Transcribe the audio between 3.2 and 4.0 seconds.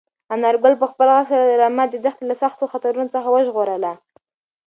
وژغورله.